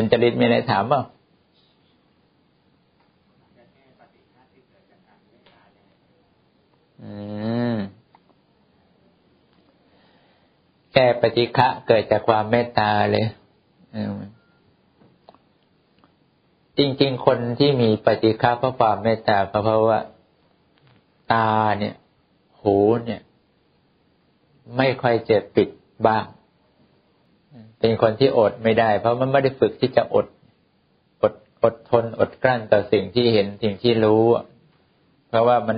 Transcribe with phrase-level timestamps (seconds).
[0.00, 1.02] เป็นจริตมีอะไรถามเปล่า
[7.02, 7.12] อื
[7.74, 7.76] ม
[10.92, 13.26] แก้ปฏิฆะเกิดจากความเมตตาเลย
[16.78, 20.00] จริง ๆ คนที่มีปฏิฆะเพราะความเมตตาก็เพราะว่า
[21.32, 21.94] ตาเนี่ย
[22.62, 22.76] หู
[23.06, 23.20] เนี่ย
[24.76, 25.68] ไม่ค่อยจะปิด
[26.08, 26.24] บ้าง
[27.80, 30.26] เป็นคนที่อดไม่ได้ เพราะมันไม่ได้ฝึกที่จะอด
[31.22, 31.34] อด
[31.64, 34.24] อดทนอดกลั้นต่อสิ่งที่เห็นสิ่งที่รู้
[35.28, 35.76] เพราะว่ามัน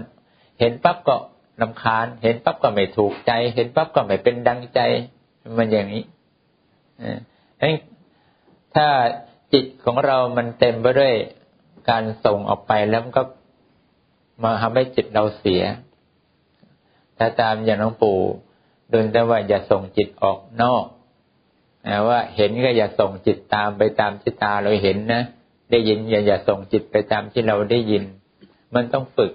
[0.60, 1.16] เห็นปั๊บก็
[1.62, 4.80] ลำคาญ เห็นปั๊บก็ไม่ถูกใจ เห็นปั๊บก็ไม่เป็นดังใจ
[5.58, 6.04] มันอย่างนี้
[7.62, 7.64] อ
[8.74, 8.86] ถ้า
[9.52, 11.14] จิตของเรามันเต็มไปด้วย
[11.90, 13.22] การส่งออกไปแล้วมันก็
[14.42, 15.62] มาทำให้จิตเราเสีย
[17.18, 18.18] ถ้าตามอย่างน้องปู่
[18.90, 20.84] เดินแต่ว่าอย่าส่งจิตออกนอก
[21.86, 25.22] นะว่าเห็นก็อย่าส่งจิตตามไปตามที่ตาเราเห็นนะ
[25.70, 28.04] ได้ยินอย่าอย่าส่งจิตไปตามที่เราได้ยิน
[28.74, 29.32] มันต้องฝึก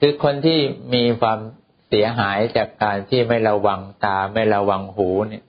[0.00, 0.58] คือคนที่
[0.94, 1.38] มีความ
[1.88, 5.44] เสียหายจากการที่ไม่ระวังตาไม่ระวังหูเนี่ย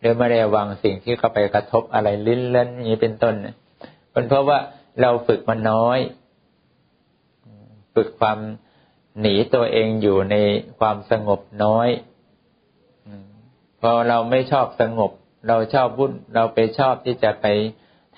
[0.00, 3.54] หรือไม่ได้ระวังสิ่งที่เข้าไปกระทบอะไรลิ้นเล่นนี้เป็นต้นเนี่ย
[4.12, 4.58] เป็นเพราะว่า
[5.00, 5.98] เราฝึกมันน้อย
[7.94, 8.38] ฝึกความ
[9.20, 10.36] หนีตัวเองอยู่ใน
[10.78, 11.88] ความสงบน้อย
[13.86, 15.10] พอเราไม่ชอบสงบ
[15.48, 17.46] เราชอบวุ่นเราไปชอบที่จะไป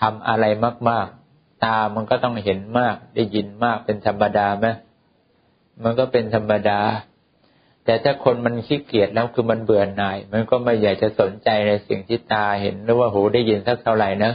[0.01, 0.45] ทำอะไร
[0.89, 4.67] มาก ๆ ตามันก็ต้องเห็นมาก ได้ยินมากเป็นธรรมดาไหม
[5.85, 6.81] มันก็เป็นธรรมดา
[7.85, 14.33] แต่ถ้าคนมันขี้เกียจแล้วคือมันเบื่อหน่าย มันก็ไม่อยากจะสนใจในสิ่งที่ตาเห็นหรือว่าหูได้ยินสักเท่าไหร่นะ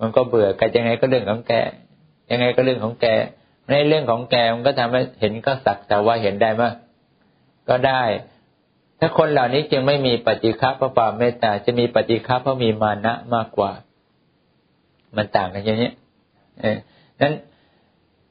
[0.00, 1.52] มันก็เบื่อกันยังไงก็เรื่องของแก
[2.30, 3.06] ยังไงก็เรื่องของแก
[3.70, 6.72] ในเรื่องของแกมันก็ทำให้เห็นก็สักแต่ว่าเห็นได้มั้ย
[7.68, 8.02] ก็ได้
[8.98, 13.72] ถ้าคนเหล่านี้จึงไม่มีปฏิฆะเพราะความเมตตา จะมีปฏิฆะเพราะมีมานะมากกว่า
[15.16, 15.90] มันต่างกันอย่างนี้
[16.60, 16.76] เออ
[17.20, 17.34] นั้น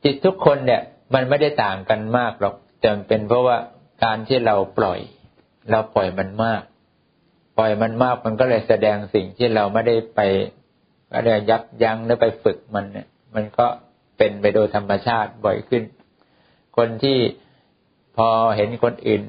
[0.03, 0.81] จิตทุกคนเนี่ย
[1.13, 3.57] มันไม่ได้ต่างกันมากหรอกแต่เป็นเพราะว่า
[4.03, 4.99] การที่เราปล่อย
[5.71, 6.61] เราปล่อยมันมาก
[7.57, 10.19] ปล่อยมันมากมันก็เลยแสดงสิ่งที่เราไม่ได้ไป
[11.09, 13.65] ไม่ได้ยับยั้งหรือไปฝึกมันเนี่ย มันก็
[14.17, 15.83] เป็นไปโดยธรรมชาติบ่อยขึ้น
[16.77, 17.17] คนที่
[18.17, 19.23] พอเห็นคนอื่น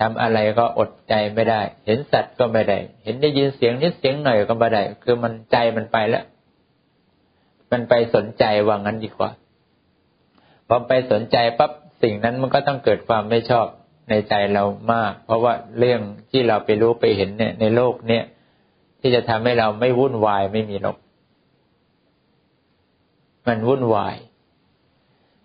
[0.00, 6.24] ทำอะไรก็อดใจไม่ได้ เห็นสัตว์ก็ไม่ได้ เห็นได้ยินเสียงนิดเสียงหน่อยก็ไม่ได้ คือมันใจมันไปแล้ว
[7.70, 9.30] มันไปสนใจว่างั้นดีกว่า
[10.68, 11.70] พอไปสนใจปั๊บ
[12.02, 13.66] สิ่งนั้นมันก็ต้องเกิดความไม่ชอบ
[14.10, 16.00] ในใจเรามาก เพราะว่าเรื่อง
[16.30, 18.24] ที่เราไปรู้ไปเห็นเนี่ย ในโลกเนี่ย
[19.00, 20.96] ที่จะทำให้เราไม่วุ่นวายไม่มีหรอก
[23.46, 24.16] มันวุ่นวาย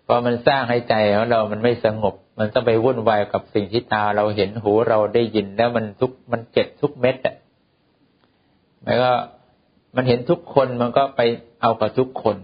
[0.06, 7.36] พอมันสร้างให้ใจของเรามันไม่สงบ มันต้องไปวุ่นวายกับสิ่งที่ตาเราเห็นหูเราได้ยินแล้วมันทุกมันเจ็บทุกเม็ดอะ
[8.84, 9.12] แล้วก็
[9.96, 11.20] มันเห็นทุกคนมันก็ไป
[11.62, 12.36] เอากับทุกคน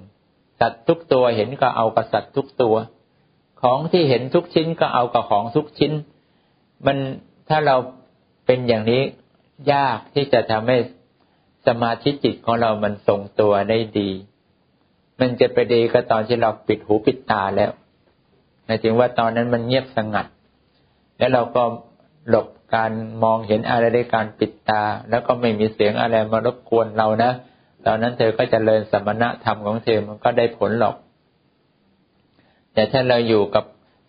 [0.60, 2.74] สัตว์ทุกตัวเห็นก็เอากับสัตว์ทุกตัว
[3.62, 5.92] ของที่เห็นทุกชิ้นก็เอากับของทุกชิ้น
[6.86, 6.96] มัน
[7.48, 7.76] ถ้าเรา
[8.46, 9.02] เป็นอย่างนี้
[9.72, 10.76] ยากที่จะทำให้
[11.66, 14.10] สมาธิจิตของเรามันทรงตัวได้ดี
[15.20, 17.70] มันจะไปดีก็ตอนที่เราปิดหูปิดตาแล้ว
[18.66, 20.27] หมายถึงว่าตอนนั้นมันเงียบสงัด
[21.19, 21.62] แล้วเราก็
[22.28, 27.32] หลบการมองเห็นอะไรในการปิดตา แล้วก็ไม่มีเสียงอะไรมารบกวนเรานะ
[27.87, 30.97] ตอนนั้นเธอก็จะเริญสมณะธรรมของเธอมันก็ได้ผลหรอก
[32.75, 33.65] แต่ถ้าเราอยู่กับ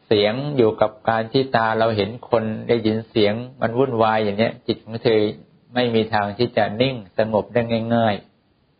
[0.07, 5.19] เสียงอยู่กับการที่ตาเราเห็นคนได้ยินเสียงมันวุ่นวายอย่างเนี้ย จิตของเธอ
[5.73, 7.62] ไม่มีทางที่จะนิ่งสงบได้
[7.96, 8.16] ง่าย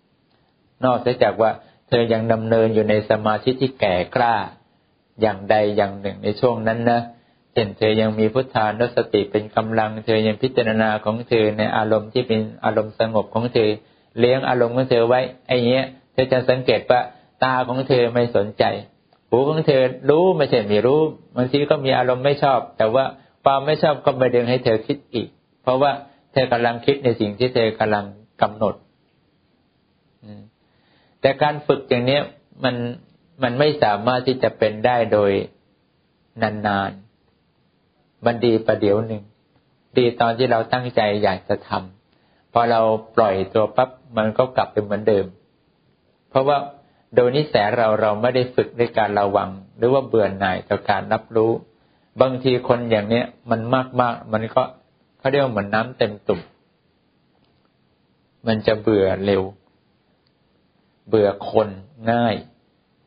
[0.10, 1.52] ๆ นอกจากว่า
[1.88, 4.36] เธอยังดำเนินอยู่ในสมาธิที่แก่กล้า
[5.22, 7.00] อย่างใดอย่างหนึ่งในช่วงนั้นนะ
[7.54, 13.70] เช่นเธอยังมีพุทธานุสติเป็นกำลัง เธอยังพิจารณาของเธอในอารมณ์ที่เป็นอารมณ์สงบของเธอ
[14.20, 17.02] เลี้ยงอารมณ์ของเธอไว้ไอ้เนี้ย เธอจะสังเกตว่า
[17.44, 18.64] ตาของเธอไม่สนใจ
[19.30, 21.02] หูของเธอรู้ไม่ใช่ไม่รู้
[21.36, 23.06] บางทีก็มีอารมณ์ไม่ชอบ แต่ว่า
[23.44, 25.28] ความไม่ชอบก็ไม่ดึงให้เธอคิดอีก
[25.64, 25.92] เพราะว่า
[26.34, 28.06] เธอกำลังคิดในสิ่งที่เธอกำลัง
[28.42, 28.76] กำหนด
[31.22, 32.20] แต่การฝึกอย่างนี้
[32.64, 32.76] มัน
[33.44, 35.32] มันไม่สามารถที่จะเป็นได้โดย
[36.42, 39.24] นานๆ มันดีประเดี๋ยวหนึ่ง
[39.98, 42.82] ดีตอนที่เราตั้งใจอยากจะทำพอเรา
[43.16, 45.26] ปล่อยตัวปั๊บมันก็กลับไปเหมือนเดิม
[46.30, 46.58] เพราะว่า
[47.16, 51.52] โดยนิสัยเราเราไม่ได้ฝึกในการระวัง หรือว่าเบื่อหน่ายต่อการรับรู้
[52.22, 54.64] บางทีคนอย่างเนี้ยมันมากมากมันก็
[55.20, 56.42] เขาเรียกว่าเหมือนน้ำเต็มตุ่ม
[58.48, 59.44] มันจะเบื่อเร็ว
[61.10, 61.70] เบื่อคน
[62.12, 62.36] ง่าย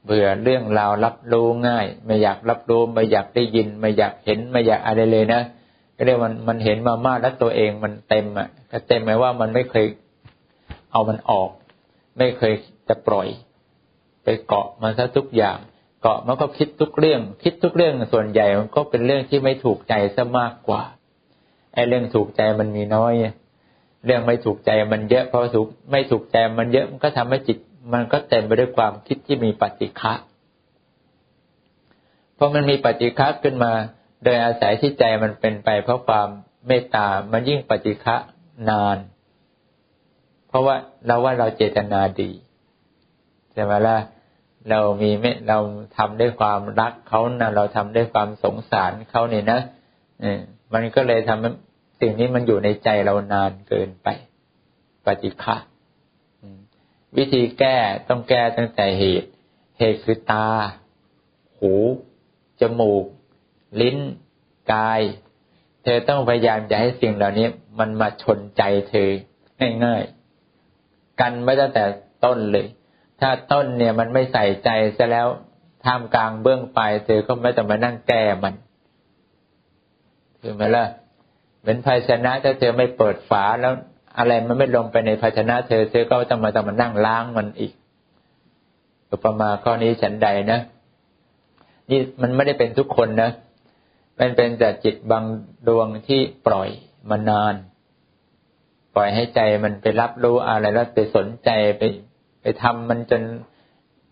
[0.04, 5.42] เบื่อเรื่องราวรับรู้ง่าย ไม่อยากรับรู้ไม่อยากได้ยิน ไม่อยากเห็นไม่อยากอะไรเลยนะ
[5.96, 9.86] ก็เรียกมันมันเห็นมามากแล้วตัวเองมันเต็มอะก็เต็มหมายว่ามันไม่เคย
[10.92, 11.50] เอามันออก
[12.18, 12.52] ไม่เคย
[12.88, 13.28] จะปล่อย
[14.24, 15.58] ไปเกาะมันซะทุกอย่าง
[16.02, 20.82] เกาะมันก็คิดทุกเรื่อง คิดทุกเรื่องส่วนใหญ่มันก็เป็นเรื่องที่ไม่ถูกใจซะมากกว่า
[21.74, 23.12] ไอ้เรื่องถูกใจมันมีน้อย
[24.06, 27.58] เรื่องไม่ถูกใจมันเยอะเพราะถูกไม่ถูกใจมันเยอะมันก็ทำให้จิต
[27.92, 30.12] มันก็เต็มไปด้วยความคิดที่มีปฏิฆะ
[32.36, 33.72] พอมันมีปฏิฆะขึ้นมา
[34.24, 36.28] โดยอาศัยที่ใจมันเป็นไป เพราะความ
[36.66, 38.16] เมตตา มันยิ่งปฏิฆะ
[38.70, 38.98] นาน
[40.48, 42.30] เพราะว่าเราว่าเราเจตนาดี
[43.52, 43.96] ใช่ไหมล่ะ
[44.70, 45.58] เรามีเมตเรา
[45.96, 49.60] ทำด้วยความรักเขานะเราทำด้วยความสงสารเขาเนี่ยนะ
[50.20, 50.40] เออ
[50.74, 54.08] มันก็เลยทำสิ่งนี้มันอยู่ในใจเรานานเกินไป
[55.06, 55.56] ปฏิฆะ
[57.16, 57.76] วิธีแก้
[58.08, 59.28] ต้องแก้ตั้งแต่เหตุ
[59.78, 60.48] เหตุคือตา
[61.58, 61.72] หู
[62.60, 63.04] จมูก
[63.80, 63.98] ลิ้น
[64.72, 65.00] กาย
[65.82, 67.46] เธอต้องพยายามจะให้สิ่งเหล่านี้
[67.78, 69.10] มันมาชนใจเธอ
[69.84, 71.84] ง่ายๆกันไม่ตั้งแต่
[72.24, 72.66] ต้นเลย
[73.20, 75.28] ถ้าต้นเนี่ยมันไม่ใส่ใจซะแล้ว
[75.84, 78.54] ท่ามกลางเบื้องปลายเธอก็ไม่ต้องมานั่งแก้มัน
[80.40, 80.84] คือไหมล่ะ
[81.60, 83.74] เหมือนภาชนะถ้าเธอไม่เปิดฝาแล้ว
[84.20, 87.72] อะไรมันไม่ลงไปในภาชนะเธอเธอก็ต้องมาต้องมานั่งล้างมันอีก
[89.10, 90.60] อุปมาข้อนี้ฉันใดนะ
[91.90, 93.30] นี่มันไม่ได้เป็นทุกคนนะ
[94.18, 95.24] มันเป็นแต่จิตบาง
[95.68, 96.68] ดวงที่ปล่อย
[97.10, 97.54] มานาน
[98.94, 101.82] ปล่อยให้ใจมันไปรับรู้อะไรแล้วไปสนใจไป
[102.42, 103.22] ไปทำมันจน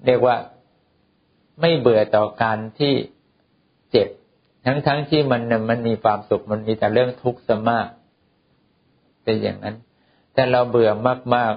[0.06, 0.36] เรียกว่า
[1.60, 2.92] ไม่เบื่อต่อการที่
[3.90, 4.08] เจ็บ
[4.66, 7.88] ทั้งๆทที่มันมันมีความสุขมันมีแต่เรื่องทุกข์ซะมาก
[9.24, 9.76] เป็นอย่างนั้น
[10.38, 10.90] แต่เราเบื่อ
[11.34, 11.54] มาก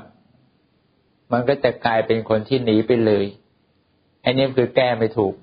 [0.63, 3.25] ๆ มันก็จะกลายเป็นคนที่หนีไปเลย
[4.23, 5.35] อันนี้คือแก้ไม่ถูก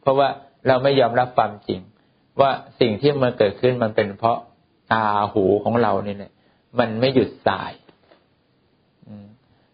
[0.00, 0.28] เพราะว่า
[0.66, 1.80] เราไม่ยอมรับความจริง
[2.40, 2.50] ว่า
[2.80, 4.38] สิ่งที่มันเกิดขึ้นมันเป็นเพราะ
[4.92, 6.32] ตาหูของเราเนี่ย
[6.78, 7.72] มันไม่หยุดสาย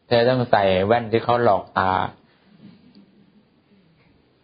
[0.07, 1.93] เธอต้องใส่แว่นที่เขาหลอกตา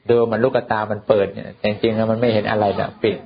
[0.08, 3.16] ดูมันลูกตา มันเปิดเนี่ยแต่จริงๆแล้วมันไม่เห็นอะไรนะปิด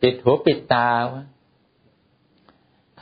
[0.00, 0.88] ปิดหูปิดตา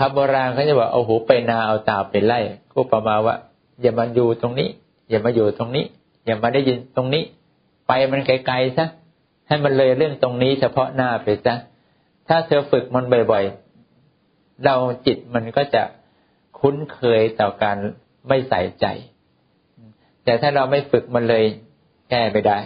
[0.02, 2.40] คำโบราณเขาจะบอกเอาหูไปนาเอาตาไปไล่
[2.72, 3.36] ก็ประมาณว่า
[3.82, 4.68] อย่ามาอยู่ตรงนี้
[5.10, 5.84] อย่ามาอยู่ตรงนี้
[6.26, 7.22] อย่ามาได้ยินตรงนี้
[7.88, 8.86] ไปมันไกลๆซะ
[9.48, 11.54] ให้มันเลยเรื่องตรงนี้เฉพาะหน้าไปซะ
[12.28, 14.74] ถ้าเธอฝึกมันบ่อยๆ เรา
[15.06, 15.82] จิตมันก็จะ
[16.58, 17.76] คุ้นเคยต่อการ
[18.28, 18.86] ไม่ใส่ใจ
[20.24, 21.44] แต่ถ้าเราไม่ฝึกมันเลย
[22.10, 22.58] แก้ไม่ได้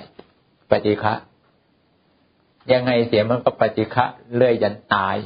[0.71, 1.15] ปฏิฆะ
[2.73, 4.05] ยังไงเสียมันก็ปฏิฆะ
[4.35, 5.17] เลื่อยยันตาย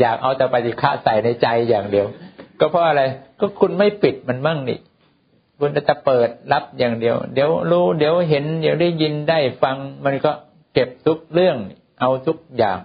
[0.00, 2.06] อยากเอาแต่ปฏิฆะใส่ในใจอย่างเดียว
[2.60, 3.02] ก็เพราะอะไร
[3.40, 4.78] ก็คุณไม่ปิดมันมั่งนี่
[5.58, 10.32] คุณจะเปิดรับอย่างเดียว เดี๋ยวรู้เดี๋ยวเห็น เดี๋ยวได้ยินได้ฟัง มันก็
[10.74, 11.56] เก็บทุกเรื่อง
[12.00, 12.80] เอาทุกอย่าง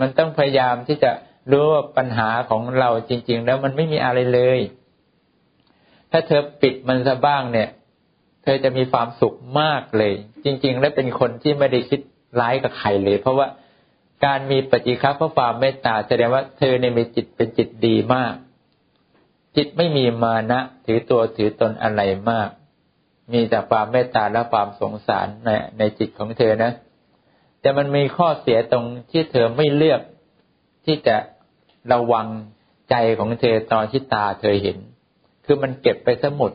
[0.00, 1.10] มันต้องพยายามที่จะ
[1.50, 4.60] รู้ว่าปัญหาของเราจริง ๆ แล้วมันไม่มีอะไรเลย
[6.10, 7.68] ถ้าเธอปิดมันซะบ้างเนี่ย
[8.44, 10.14] เธอจะมีความสุขมากเลย
[10.44, 12.00] จริง ๆ และเป็นคนที่ไม่ได้คิด
[12.40, 13.46] ร้ายกับใครเลย เพราะว่า
[14.24, 18.34] การมีปฏิฆาเพราะความเมตตาแสดงว่าเธอในมีจิตเป็นจิตดีมาก
[19.56, 22.48] จิตไม่มีมานะถือตัวถือตนอะไรมาก
[23.32, 26.72] มีแต่ความเมตตาและความสงสารในในจิตของเธอนะ
[27.60, 30.00] แต่มันมีข้อเสียตรงที่เธอไม่เลือก
[30.84, 31.16] ที่จะ
[31.92, 32.26] ระวัง
[32.90, 34.78] ใจของเธอตอนที่ตาเธอเห็น
[35.44, 36.52] คือมันเก็บไปซะหมด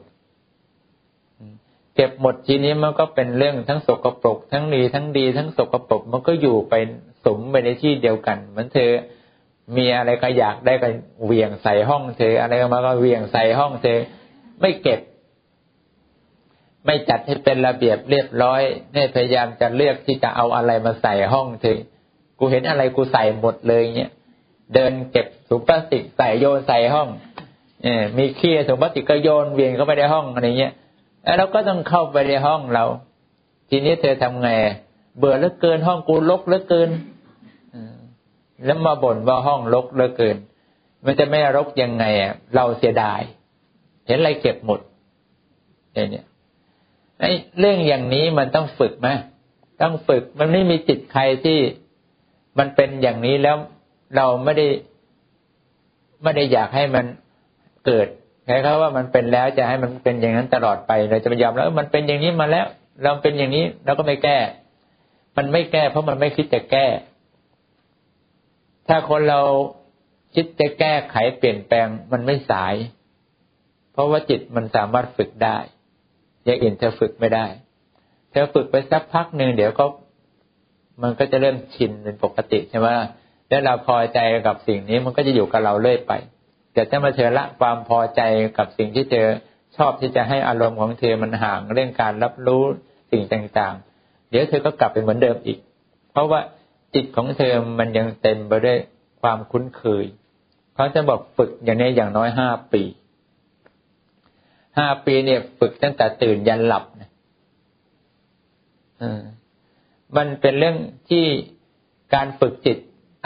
[1.95, 6.73] เก็บหมดทีนี้มันก็เป็นเรื่องทั้งสกปรก ทั้งดีทั้งดีทั้งสกปรกมันก็อยู่ไป
[7.25, 8.91] สมไปในที่เดียวกันเหมือนเธอ
[9.77, 10.89] มีอะไรก็อยากได้ก็
[11.25, 13.99] เวียงใส่ห้องเธอ อะไรก็มาก็เวียงใส่ห้องเธอ
[14.61, 14.99] ไม่เก็บ
[16.85, 18.61] ไม่จัดให้เป็นระเบียบเรียบร้อย
[18.93, 21.79] เนี่ยพยายามจะเลือกที่จะเอาอะไรมาใส่ห้องเธอ
[22.39, 24.11] กูเห็นอะไรกูใส่หมดเลยเนี่ย
[24.73, 27.09] เดินเก็บถุงพลาสติกใส่โยนใส่ห้อง
[27.83, 30.73] เอมีขี้ถุงพลาสติกก็โยนเวียนเข้าไปในห้องอะไรเงี้ย
[31.37, 32.85] แล้วก็ต้องเข้าไปในห้องเรา
[33.69, 34.49] ทีนี้เธอทำไง
[35.17, 36.89] เบื่อเหลือเกินห้องกูรกเหลือเกิน
[38.63, 40.37] แล้วมาบ่นว่าห้องรกเหลือเกิน
[41.05, 43.21] มันจะไม่รกยังไงอะเราเสียดาย
[44.07, 44.79] เห็นอะไรเก็บหมด
[45.93, 46.25] เนี่ย
[47.21, 49.09] ไอ้เรื่องอย่างนี้มันต้องฝึกไหม
[49.81, 51.59] ต้องฝึกมันไม่มีจิตใครที่
[52.59, 53.55] มันเป็นอย่างนี้แล้ว
[54.15, 54.67] เราไม่ได้
[56.23, 57.05] ไม่ได้อยากให้มัน
[57.85, 58.07] เกิด
[58.45, 62.65] ใครเขาว่ามันเป็นแล้วจะให้มันเป็นอย่างนั้นตลอดไปเราจะไปยอมแล้วมันเป็นอย่างนี้มาแล้ว
[63.03, 64.37] เราเป็นอย่างนี้เราก็ไม่แก้
[65.37, 66.85] มันไม่แก้ เพราะมันไม่คิดจะแก้
[68.87, 69.41] ถ้าคนเรา
[70.35, 72.75] คิดจะแก้ไขเปลี่ยนแปลงมันไม่สาย
[73.91, 75.57] เพราะว่าจิตมันสามารถฝึกได้
[76.43, 77.45] อย่างอื่นเธอฝึกไม่ได้
[78.31, 79.85] เธอฝึกไปสักพักหนึ่งเดี๋ยวก็
[81.01, 82.87] มันก็จะเริ่มชินเป็นปกติใช่ไหม
[83.49, 86.13] แล้วเราพอใจกับสิ่งนี้มันก็จะอยู่กับเราเรื่อยไป
[86.73, 88.21] แต่ถ้ามาเธอละความพอใจ
[88.57, 89.27] กับสิ่งที่เธอ
[89.77, 92.63] ชอบที่จะให้อารมณ์ของเธอมันห่างเรื่องการรับรู้
[93.11, 95.57] สิ่งต่างๆ เดี๋ยวเธอก็กลับไปเหมือนเดิมอีก
[96.11, 96.39] เพราะว่า
[96.95, 98.77] จิตของเธอมันยังเต็มไปด้วย
[99.21, 100.05] ความคุ้นเคย
[100.75, 102.83] เขาจะบอกฝึกอย่างนี้อย่างน้อยห้าปี
[104.77, 107.09] ห้าปีเนี่ยฝึกตั้งแต่ตื่นยันหลับนะ
[110.15, 110.77] มันเป็นเรื่อง
[111.09, 111.25] ที่
[112.13, 112.77] การฝึกจิต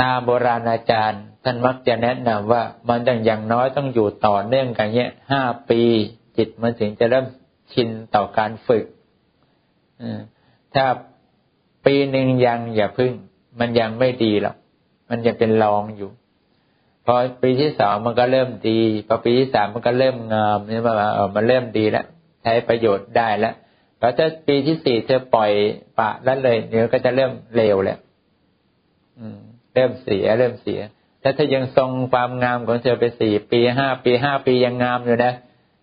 [0.02, 5.82] ตามโบราณอาจารย์ ท่านมักจะแนะนำว่ามันต้องอย่างน้อยต้องอยู่ต่อเนื่องกันเนี้ยห้าปี
[6.38, 7.26] จิตมันถึงจะเริ่ม
[7.74, 8.86] ชินต่อการฝึก
[10.74, 10.86] ถ้า
[11.86, 13.14] ปีหนึ่งยังอย่าพึ่ง
[13.60, 14.56] มันยังไม่ดีหรอก
[15.10, 16.10] มันยังเป็นรองอยู่
[17.06, 22.06] พอปีที่สองมันก็เริ่มดีพอปีที่สามมันก็เริ่มงามนี่มาเออมันเริ่มดีแล้ว
[22.44, 23.54] ใช้ประโยชน์ได้แล้ว
[24.00, 25.52] พอถ้าปีที่สี่เธอปล่อย
[26.00, 28.00] ปะแล้วเลยเดี๋ยวก็จะเริ่มเลวแล้ว
[29.74, 30.80] เริ่มเสียเริ่มเสีย
[31.24, 35.34] ถ้าเธอยังทรงความงามของเธอไปสี่ปีห้าปีห้าปียังงามอยู่นะ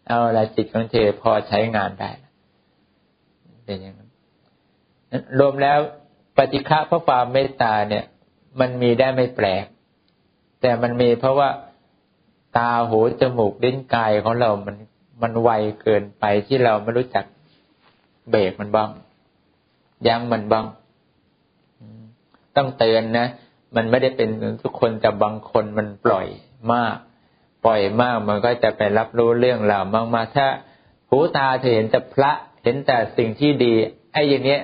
[0.09, 2.11] เอาละจิตของเธอพอใช้งานได้
[3.64, 4.09] เป็นอย่างนั้น
[5.38, 5.78] รวมแล้ว
[6.36, 8.04] ปฏิฆะเพราะความเมตตาเนี่ย
[8.60, 9.64] มันมีได้ไม่แปลก
[10.60, 11.48] แต่มันมีเพราะว่า
[12.56, 14.76] ตาหูจมูกลิ้นกายของเรา มัน
[15.22, 15.50] มันไว
[15.82, 17.24] เกินไปที่เราไม่รู้จัก
[18.30, 18.90] เบรกมันบ้าง
[20.06, 20.66] ยั้งมันบ้าง
[22.56, 23.26] ต้องเตือนนะ
[23.76, 24.28] มันไม่ได้เป็น
[24.62, 26.26] ทุกคนแต่บางคนมันปล่อย
[26.72, 26.96] มาก
[27.64, 30.46] ปล่อยมากมันก็จะไปรับรู้เรื่องราวมากมาถ้า
[31.10, 33.72] หูตาเธอเห็นแต่พระ เห็นแต่สิ่งที่ดี
[34.12, 34.62] ไอ้อย่างเนี้ย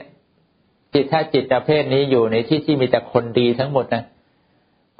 [0.94, 4.04] จิตถ้าจิตประเภทนี้อยู่ในที่ที่มีแต่คนดีทั้งหมดนะ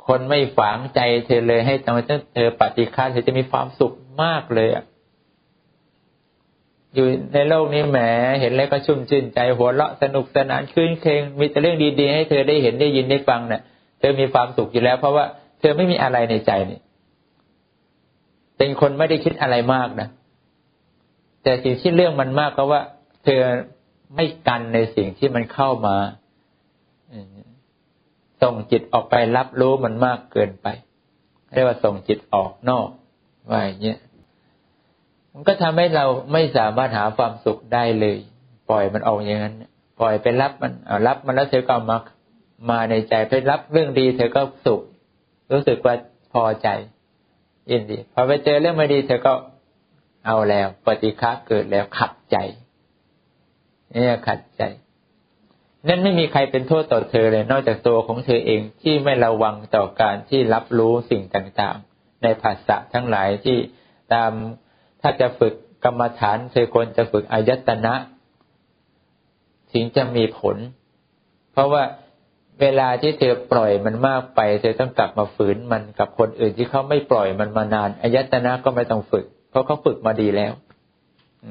[0.07, 2.01] คนไม่ฝังใจเธอเลยให้ตอน
[2.35, 4.85] เธอปฏิฆาเธอจะมีความสุขมากเลยอะ
[6.95, 7.99] อยู่ในโลกนี้แหม
[8.41, 13.63] เห็นแล้วก็ชุ่มชื่นใจหัวเราะสนุกสนานคืนเคงมีแต่เรื่องดีๆให้เธอได้เห็นได้ยินได้ฟังเนะ่ย
[13.99, 15.25] เธอมีความสุขอยู่แล้ว เพราะว่า
[15.61, 16.79] เธอไม่มีอะไรในใจนี่
[18.59, 20.09] เป็นคนไม่ได้คิดอะไรมากนะ
[21.43, 22.81] แต่สิ่งที่เรื่องมันมากก็ว่า
[23.25, 23.41] เธอ
[24.15, 25.97] ไม่กันในสิ่งที่มันเข้ามา
[28.43, 30.67] ส่งจิตออกไปรับรู้มันมากเกินไป
[31.53, 32.89] เรียกว่าส่งจิตออกนอก
[33.51, 33.99] ว่าอย่างเงี้ย
[35.33, 38.17] มันก็ทำให้เราไม่สามารถหาความสุขได้เลย
[38.71, 39.55] ปล่อยมันออกอย่างนั้น
[40.01, 40.73] ปล่อยไปรับมัน
[41.07, 41.99] รับมันแล้วเธอก็มา
[42.71, 44.81] มาในใจไปรับเรื่องดีเธอก็สุข
[45.53, 45.95] รู้สึกว่า
[46.33, 46.69] พอใจ
[47.71, 49.33] ยินดีพอไปเจอเรื่องไม่ดีเธอก็
[50.27, 52.37] เอาแล้ว ปฏิฆะเกิดแล้วขัดใจ
[53.95, 54.63] นี่ขัดใจ
[55.89, 63.59] นั่นไม่มีใครเป็นโทษต่อเธอเลย นอกจากตัวของเธอเองที่ไม่ระวังต่อการที่รับรู้สิ่งต่างๆ ในภาษะทั้งหลายที่
[64.13, 64.33] ตาม
[65.01, 67.95] ถ้าจะฝึกกรรมฐานเธอควรจะฝึกอายตนะ
[69.73, 70.57] ถึงจะมีผล
[71.53, 71.83] เพราะว่า
[72.61, 80.53] เวลาที่เธอปล่อยมันมากไป เธอต้องกลับมาฝืนมันกับคนอื่นที่เขาไม่ปล่อยมันมานานอายตนะก็ไม่ต้องฝึก เพราะเขาฝึกมาดีแล้ว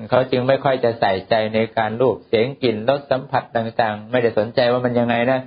[0.09, 5.39] เขาจึงไม่ค่อยจะใส่ใจในการรูปเสียงกลิ่นรสสัมผัสต่างๆ ไม่ได้สนใจว่ามันยังไงนะ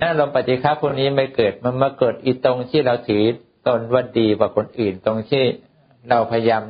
[0.00, 3.24] นั่นลมปฏิฆาพวกนี้ไม่เกิดมันมาเกิดอีตรงที่เราถือ
[3.66, 5.44] ตนว่าดีกว่าคนอื่นตรงที่
[6.10, 6.64] เราพยายาม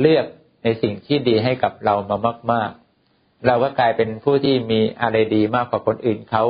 [0.00, 0.26] เลือก
[0.62, 2.18] ในสิ่งที่ดีให้กับเรามา
[2.52, 2.70] มาก
[3.08, 6.44] ๆ เราก็กลายเป็นผู้ที่มีอะไรดีมากกว่าคนอื่นเขา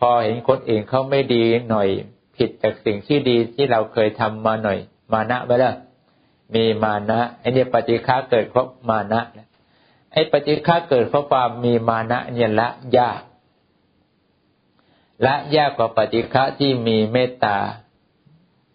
[0.00, 1.88] พอเห็นคนอื่นเขาไม่ดีหน่อย
[2.36, 4.78] ผิดจากสิ่งที่ดีที่เราเคยทำมาหน่อย
[5.12, 5.74] มานะไปแล้ว
[6.54, 9.20] มีมานะไอเนี่ยปฏิฆาเกิดเพราะมานะ
[10.12, 13.20] ไอ้ปฏิฆาเกิดเพราะความมีมานะเนี่ยละยาก
[15.26, 17.56] ละยากกว่าปฏิฆะที่มีเมตตา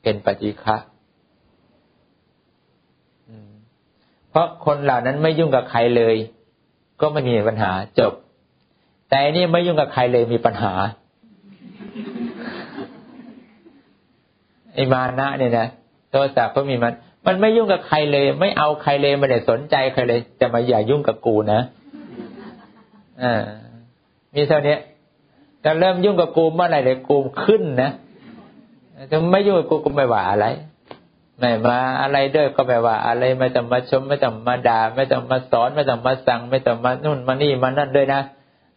[0.02, 0.76] เป็นปฏิฆะ
[4.30, 6.16] เพราะคนเหล่านั้นไม่ยุ่งกับใครเลย
[7.02, 8.14] ก็ไม่มีปัญหาจบ
[9.10, 10.74] แต่อันนี้ไม่ยุ่งกับใครเลยมีปัญหา
[14.74, 15.68] ไอ้มานะเนี่ยนะ
[16.10, 16.94] โทสะก็มีมัน
[17.28, 21.60] มันไม่ยุ่งกับใครเลย ไม่เอาใครเลยไม่ได้สนใจใครเลยจะมาอย่ายุ่งกับกูนะ
[23.24, 23.44] อ่า
[24.36, 24.78] มีเท่านี้
[25.66, 27.92] จะเริ่มยุ่งกับกูเมื่อไหร่เลยกูขึ้นนะ
[29.12, 30.46] จะไม่ยุ่งกับกูกูไม่ว่าอะไร
[31.40, 38.22] ไม่มาอะไรด้วยก็ไม่ว่า อะไรไม่ต้องมาชมไม่ต้องมาด่าไม่ต้องมาสอนไม่ต้องมาสั่งไม่ต้องมานู่นมานี่มานั่นด้วยนะ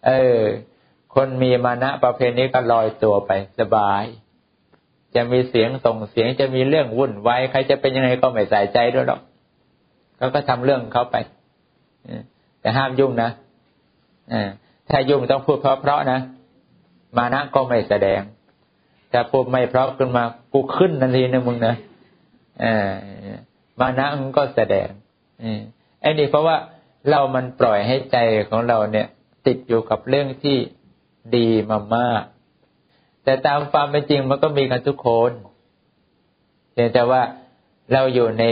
[0.07, 0.40] เออ
[1.14, 3.30] คนมีมานะประเพณีก็ลอยตัวไป
[3.61, 4.04] สบาย
[5.14, 9.21] จะมีเสียงส่งเสียงจะมีเรื่องวุ่นวายใครจะเป็นยังไงก็ไม่ใส่ใจด้วยหรอก
[10.17, 11.17] เขาก็ทำเรื่องเขาไป
[12.61, 13.31] แต่ห้ามยุ่งนะ
[14.90, 16.21] ถ้ายุ่งต้องพูดเพราะๆนะ
[17.17, 18.21] มานะก็ไม่แสดง
[19.12, 21.75] ถ้าพูดไม่เพราะขึ้นมากูขึ้นทันทีนะมึงนะ
[23.81, 24.88] มานะมันก็แสดง
[26.00, 26.57] ไอ้นี่เพราะว่า
[27.11, 28.17] เรามันปล่อยให้ใจ
[28.50, 29.07] ของเราเนี่ย
[29.47, 30.57] ติดอยู่กับเรื่องที่
[31.37, 32.23] ดีมามาก
[33.25, 35.33] แต่ตามความเป็นจริงมันก็มีกันทุกคน
[36.73, 37.23] เพียงแต่ว่า
[37.93, 38.45] เราอยู่ใน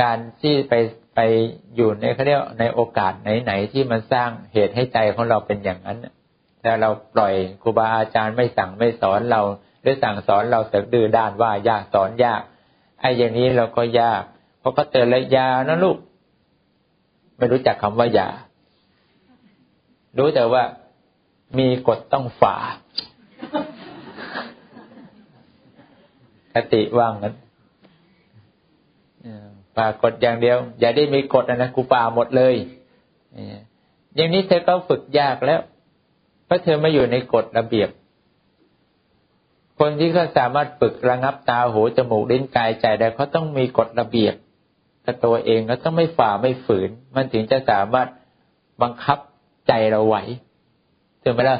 [0.00, 0.74] การที่ไป
[1.14, 1.20] ไป
[1.76, 5.98] อยู่ในเขาเรียกในโอกาสไหนๆที่มันสร้างเหตุให้ใจของเราเป็นอย่างนั้น
[6.62, 9.40] แต่เราปล่อยครูบาอาจารย์ไม่สั่งไม่สอนเรา
[9.82, 12.40] หรือสั่งสอนเราเสกดื้อด้านว่ายากสอนยาก
[13.00, 14.22] ไอ้อย่างนี้เราก็ยาก
[14.60, 15.96] เพราะก็เตือนเลยยานะลูก
[17.36, 18.28] ไม่รู้จักคำว่ายา
[20.18, 20.62] รู้แต่ว่า
[21.58, 22.56] มีกฎต้องฝ่า
[26.54, 27.34] คติว่างนั้น
[29.76, 32.54] ฝ่ากฎอย่างเดียว อย่าได้มีกฎนะกูฝ่าหมดเลย
[34.16, 35.60] อย่างนี้เธอก็ฝึกยากแล้ว
[36.44, 37.90] เพราะเธอไม่อยู่ในกฎระเบียบ
[39.78, 44.34] คนที่เขาสามารถฝึกระงับตาหูจมูกลิ้นกายใจได้เขาต้องมีกฎระเบียบ
[45.04, 48.08] กับตัวเองก็ต้องไม่ฝ่าไม่ฝืน มันถึงจะสามารถ
[48.82, 49.18] บังคับ
[49.68, 50.16] ใจเราไหว
[51.22, 51.58] ถูกไหมล่ะ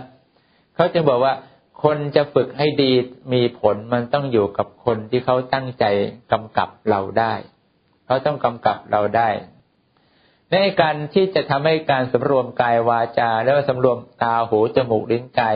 [0.75, 1.35] เขาจะบอกว่า
[1.83, 2.91] คนจะฝึกให้ดี
[3.33, 5.85] มีผลมันต้องอยู่กับคนที่เขาตั้งใจ
[6.33, 7.35] กำกับเราได้
[8.07, 9.29] เขาต้องกำกับเราได้
[10.51, 15.55] ในการที่จะทำให้การสำรวมกายวาจา แล้วสำรวมตาหูจมูกลิ้นกาย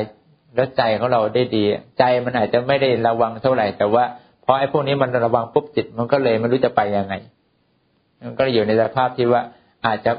[0.54, 1.64] และใจของเราได้ดี
[1.99, 4.04] ใจมันอาจจะไม่ได้ระวังเท่าไหร่แต่ว่า
[4.45, 7.14] พอไอ้พวกนี้มันระวังปุ๊บจิตมันก็เลยไม่รู้จะไปยังไง
[8.23, 9.43] มันก็อยู่ในสภาพที่ว่า
[9.87, 10.12] อาจจะ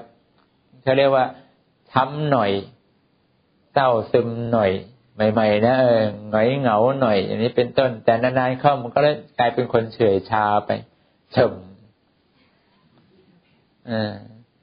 [0.84, 1.26] เขาเรียกว่า
[1.92, 2.52] ช้ำหน่อย
[3.74, 4.72] เศร้าซึมหน่อย
[5.16, 10.72] ใหม่ๆนะเออหงอยเหงาหน่อย อย่างนี้เป็นต้น แต่นานๆเข้ามันก็เลยกลายเป็นคนเฉื่อยชาไป
[11.32, 11.54] เฉม
[13.90, 14.14] อ่า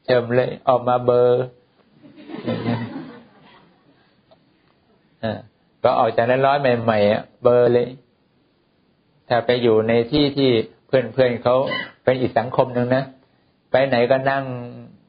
[0.04, 1.44] เฉมเลยออกมาเบอร์
[5.24, 5.38] อ่า
[5.82, 7.88] ก็ออกจากนั้นร้อยใหม่ๆอะเบอร์เลย
[9.28, 10.50] ถ้าไปอยู่ในที่ที่
[10.86, 11.56] เพื่อนๆเขา
[12.04, 13.04] เป็นอีกสังคมหนึ่งนะ
[13.70, 14.44] ไปไหนก็นั่ง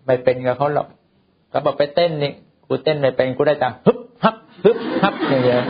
[0.05, 0.87] ไม่เป็นกับเขาหรอก
[1.51, 2.33] ก็บอกไปเต้นนี่
[2.67, 5.61] กูเต้นไม่เป็นกูได้จังฮึบ ฮับฮึบฮับอย่างเงี้ย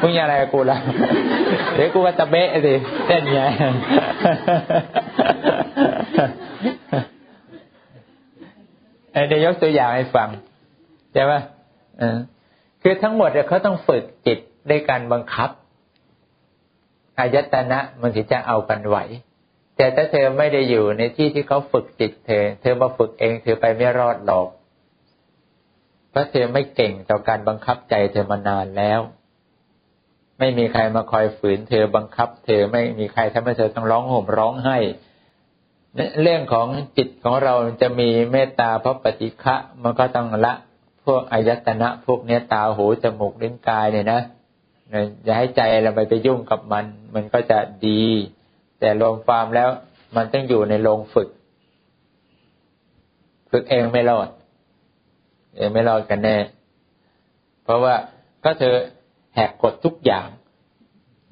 [0.00, 0.78] มึงอะไรกูล่ะ
[1.74, 2.74] เดี๋ยวกูก็จะเบะสิ
[3.06, 3.40] เต้นไง
[9.28, 10.28] เดี๋ยวยกตัวอย่างให้ฟัง
[11.12, 11.32] ใช่ไหม
[12.82, 14.38] คือทั้งหมดเขาต้องฝึกจิต
[14.70, 15.50] ด้วยการบังคับ
[17.18, 18.96] อายตนะมันถึงจะเอากันไหว
[19.76, 24.48] แต่ถ้าเธอไม่ได้อยู่ในที่ที่เขาฝึกจิตเธอ เธอมาฝึกเองเธอไปไม่รอดหรอก
[26.12, 29.00] เพราะเธอไม่เก่งต่อการบังคับใจเธอมานานแล้ว
[30.38, 34.78] ไม่มีใครมาคอยฝืน เธอบังคับ เธอไม่มีใครทำให้เธอต้องร้องห่มร้องไห้
[36.22, 40.54] เรื่องของจิตของเราจะมีเมตตาเพราะปฏิฆะมันก็ต้องละ
[41.06, 44.20] พวกอายตนะ พวกเนี้ยตาหูจมูกลิ้นกายเนี่ยนะ
[45.24, 48.04] อย่าให้ใจเราไปไปยุ่งกับมัน มันก็จะดี
[48.80, 49.70] แต่รวมความแล้ว
[50.16, 51.28] มันต้องอยู่ในโรงฝึก
[53.50, 54.28] ฝึกเองไม่รอด
[55.72, 56.36] ไม่รอดกันแน่
[57.64, 57.94] เพราะว่า
[58.44, 58.74] ก็เธอ
[59.34, 60.26] แหกกฎทุกอย่าง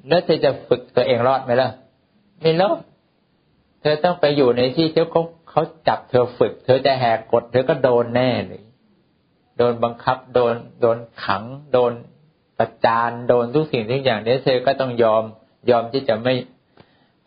[0.07, 1.69] แล้วเธอจะฝึกตัวเองรอดไหมล่ะ
[2.41, 2.79] ไม่รอด
[3.81, 8.61] เธอต้องไปอยู่ในที่ที่เขาเขาจับเธอฝึก เธอจะแหกกฎเธอก็โดนแน่เลย
[9.57, 11.91] โดนบังคับโดนโดนขัง โดน
[12.57, 15.23] ประจานโดนทุกสิ่งทุกอย่างเนี้เธอก็ต้องยอม
[15.69, 16.33] ยอมที่จะไม่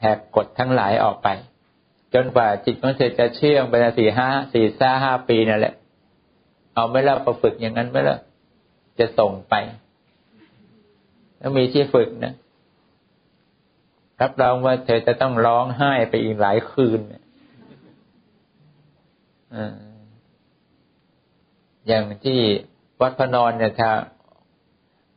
[0.00, 1.28] แหกกฎทั้งหลายออกไป
[2.14, 5.74] จนกว่าจิตของเธอจะเชื่องไปสี่ห้าสี่ซ่าห้าปีนั่นแหละ
[6.74, 8.18] เอาไม่ละประฝึกอย่างนั้นไม่ละ
[8.98, 9.54] จะส่งไป
[11.38, 12.34] แล้วมีที่ฝึกนะ
[14.20, 17.00] รับรองว่าเธอจะต้องร้องไห้ไปอีกหลายคืน
[21.86, 22.40] อย่างที่
[23.00, 23.90] วัดพนอนเนี่ยถ้า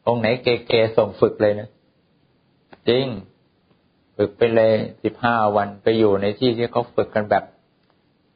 [0.08, 1.70] องค์ไหนเก๋ๆส่งฝึกเลยนะ
[2.90, 3.06] จริง
[4.18, 7.44] ฝึกไปเลยสิบห้าวันไปอยู่ในที่ที่เขาฝึกกันแบบ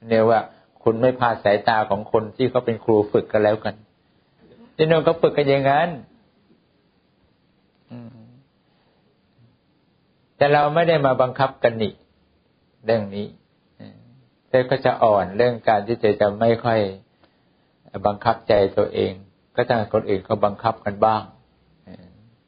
[0.07, 0.39] เนี่ยว่า
[0.84, 3.76] คุณไม่พาสายตาของคนที่เขาเป็นครูฝึกกันแล้วกัน
[4.76, 5.89] ที่นั่นก็ฝึกกันอย่างนั้น
[10.38, 11.94] แต่เราไม่ได้มาบังคับกันนี่
[12.86, 13.28] เรื่องนี้
[14.48, 16.80] เธอก็จะอ่อนเรื่องการที่เธอจะไม่ค่อย
[18.08, 19.12] บังคับใจตัวเอง
[19.56, 21.24] ก็ต้องคนอื่นเขาบังคับกันบ้าง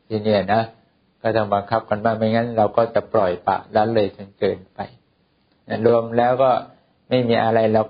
[0.08, 0.64] ที่นี่นะ
[1.22, 4.80] ก็ต้องบังคับกันบ้างไม่งั้น เราก็จะปล่อยปะละเลยจนเกินไป
[5.86, 6.52] รวมแล้วก็
[7.10, 7.82] ไม่มีอะไรเรา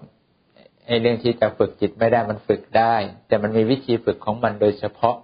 [0.87, 2.95] ไอ้เรื่องที่จะฝึกจิตไม่ได้มันฝึกได้
[3.27, 5.15] แต่มันมีวิธีฝึกของมันโดยเฉพาะ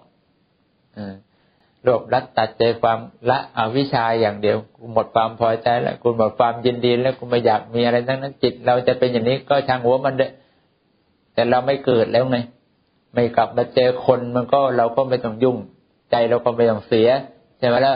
[1.85, 10.27] รวบรัดตัดใจความละอวิชาอย่างเดียวกูหมดความพอใจแล้วกูหมดความยินดี แล้วกูไม่อยากมีอะไรทั้งนั้นจิต เราจะเป็นอย่างนี้ก็ช่างหัวมันเด้
[11.33, 12.37] แต่เราไม่เกิดแล้วไง
[13.13, 15.57] ไม่กลับมาเจอคนมันก็เราก็ไม่ต้องยุ่ง
[16.11, 17.09] ใจเราก็ไม่ต้องเสีย
[17.57, 17.93] ใช่ไหมล่ะ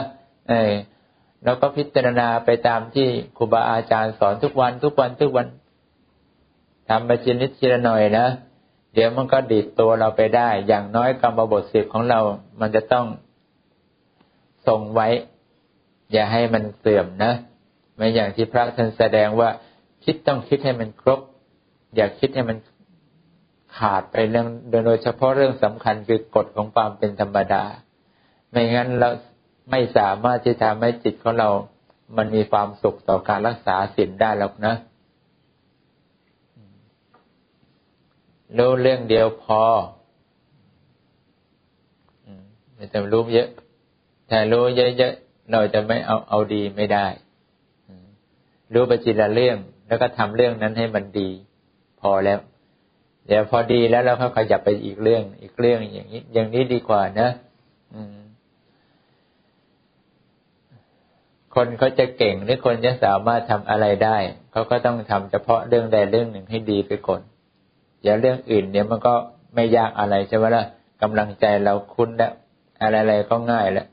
[0.48, 0.72] เออ
[1.44, 5.46] เราก็พิจารณาไปตามที่ครูบาอาจารย์สอนทุกวันทุกวันทุกวัน
[6.88, 8.26] ทำไปชินิดชิละหน่อยนะ
[8.94, 12.20] เดี๋ยวมันก็ดีดตัวเราไปได้ อย่างน้อยกรรมบทสิบของเรา
[12.60, 13.06] มันจะต้อง
[14.66, 15.08] ทรงไว้
[16.12, 17.32] อย่าให้มันเสื่อมนะ
[17.96, 19.48] ไม่อย่างที่พระท่านแสดงว่า
[20.04, 21.20] คิดต้องคิดให้มันครบ
[21.96, 22.58] อยากคิดให้มัน
[23.76, 24.46] ขาดไปเรื่อง
[24.86, 27.64] โดยเฉพาะเรื่องสำคัญคือกฎของความเป็นธรรมดา
[28.50, 29.10] ไม่งั้นเรา
[29.70, 31.48] ไม่สามารถที่ทำให้จิตของเรา
[32.16, 34.74] มันมีความสุขต่อการรักษาศีลได้หรอกนะ
[38.58, 39.62] รู้เรื่องเดียวพอ
[42.76, 43.48] ไม่ต้องรู้เยอะ
[44.30, 47.06] ถ้ารู้เยอะๆเราจะไม่เอาเอาดีไม่ได้
[48.72, 51.30] รู้ไปจีละเรื่อง แล้วก็ทำเรื่องนั้นให้มันดี
[52.00, 52.38] พอแล้ว
[53.26, 57.28] เดี๋ยวพอดีแล้วเราก็ขยับไปอีกเรื่อง อีกเรื่องอย่างนี้ อย่างนี้ดีกว่านะ
[61.54, 64.16] คนเขาจะเก่งหรือคนจะสามารถทำอะไรได้
[64.52, 67.22] เขาก็ต้องทำเฉพาะเรื่องใดเรื่องหนึ่งให้ดีไปก่อน
[68.04, 69.14] อย่าเรื่องอื่นเนี่ยมันก็
[69.54, 70.64] ไม่ยากอะไรใช่ไหมล่ะ
[71.02, 72.32] กำลังใจเราคุ้นแล้ว
[72.82, 73.86] อะไรๆก็ง่ายแล้ว